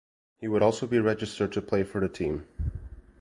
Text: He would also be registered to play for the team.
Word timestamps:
He 0.39 0.47
would 0.47 0.63
also 0.63 0.87
be 0.87 0.97
registered 0.97 1.51
to 1.53 1.61
play 1.61 1.83
for 1.83 2.01
the 2.01 2.09
team. 2.09 2.47